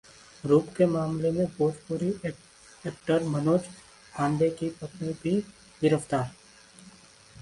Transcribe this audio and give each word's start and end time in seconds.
rape 0.43 0.69
के 0.77 0.85
मामले 0.85 1.31
में 1.31 1.45
भोजपुरी 1.57 2.09
एक्टर 2.25 3.23
मनोज 3.27 3.67
पांडे 4.13 4.49
की 4.59 4.69
पत्नी 4.81 5.13
भी 5.23 5.39
गिरफ्तार 5.81 6.29